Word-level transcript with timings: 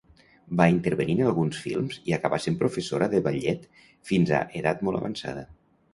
Va 0.61 0.65
intervenir 0.75 1.17
en 1.17 1.27
alguns 1.31 1.59
films 1.65 1.99
i 2.11 2.17
acabà 2.17 2.41
sent 2.45 2.57
professora 2.63 3.11
de 3.15 3.21
ballet 3.29 3.69
fins 4.13 4.33
edat 4.61 4.85
molt 4.89 5.03
avançada. 5.03 5.45